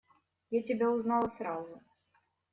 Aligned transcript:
Я 0.49 0.63
тебя 0.63 0.89
узнала 0.89 1.27
сразу. 1.27 1.79